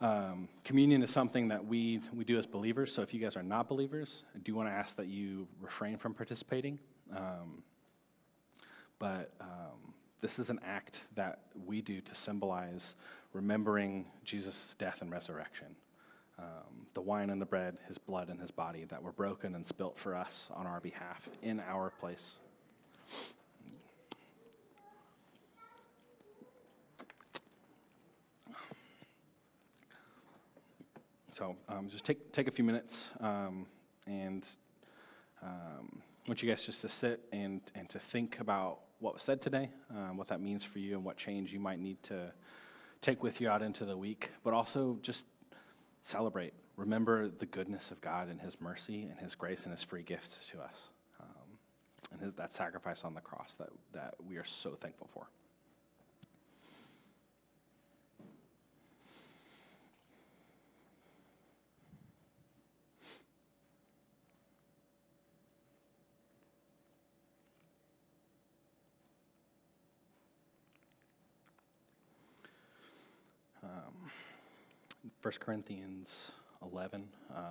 [0.00, 2.92] um, communion is something that we, we do as believers.
[2.92, 5.98] So if you guys are not believers, I do want to ask that you refrain
[5.98, 6.78] from participating.
[7.14, 7.62] Um,
[9.00, 12.94] but um, this is an act that we do to symbolize
[13.32, 15.74] remembering Jesus' death and resurrection.
[16.38, 19.66] Um, the wine and the bread, his blood and his body that were broken and
[19.66, 22.36] spilt for us on our behalf in our place.
[31.36, 33.64] So um, just take, take a few minutes um,
[34.06, 34.46] and
[35.42, 39.22] um, I want you guys just to sit and, and to think about what was
[39.22, 42.32] said today, um, what that means for you, and what change you might need to
[43.02, 45.24] take with you out into the week, but also just
[46.02, 46.52] celebrate.
[46.76, 50.46] Remember the goodness of God and His mercy and His grace and His free gifts
[50.52, 50.88] to us,
[51.20, 51.26] um,
[52.12, 55.26] and his, that sacrifice on the cross that, that we are so thankful for.
[75.22, 77.04] 1 Corinthians 11,
[77.36, 77.44] um,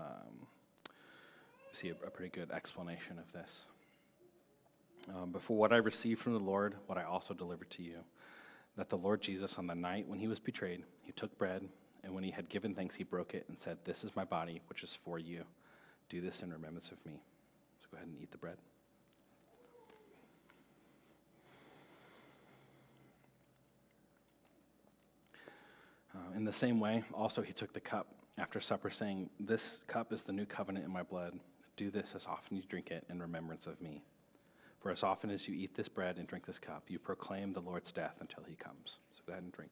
[1.72, 3.58] we see a, a, pretty good explanation of this.
[5.08, 8.00] Um, but for what I received from the Lord, what I also delivered to you,
[8.76, 11.64] that the Lord Jesus, on the night when he was betrayed, he took bread,
[12.04, 14.62] and when he had given thanks, he broke it and said, This is my body,
[14.68, 15.44] which is for you.
[16.10, 17.22] Do this in remembrance of me.
[17.82, 18.58] So go ahead and eat the bread.
[26.16, 30.14] Uh, in the same way, also he took the cup after supper, saying, This cup
[30.14, 31.38] is the new covenant in my blood.
[31.76, 34.02] Do this as often as you drink it in remembrance of me.
[34.80, 37.60] For as often as you eat this bread and drink this cup, you proclaim the
[37.60, 39.00] Lord's death until he comes.
[39.14, 39.70] So go ahead and drink.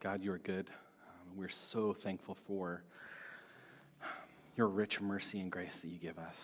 [0.00, 0.70] God, you are good.
[1.08, 2.84] Um, we're so thankful for
[4.56, 6.36] your rich mercy and grace that you give us.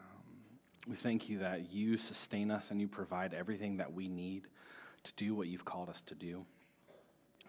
[0.00, 4.46] Um, we thank you that you sustain us and you provide everything that we need
[5.04, 6.44] to do what you've called us to do.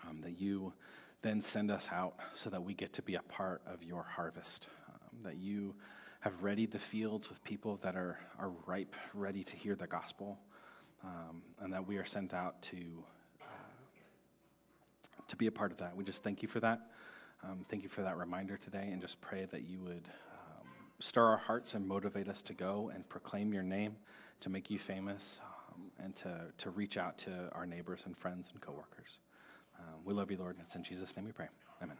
[0.07, 0.73] Um, that you
[1.21, 4.67] then send us out so that we get to be a part of your harvest.
[4.89, 5.75] Um, that you
[6.21, 10.39] have readied the fields with people that are, are ripe, ready to hear the gospel.
[11.03, 12.77] Um, and that we are sent out to,
[13.41, 13.45] uh,
[15.27, 15.95] to be a part of that.
[15.95, 16.90] We just thank you for that.
[17.43, 20.67] Um, thank you for that reminder today, and just pray that you would um,
[20.99, 23.95] stir our hearts and motivate us to go and proclaim your name,
[24.41, 25.39] to make you famous,
[25.73, 29.19] um, and to, to reach out to our neighbors and friends and coworkers.
[29.79, 31.47] Um, we love you, Lord, and it's in Jesus' name we pray.
[31.81, 31.97] Amen.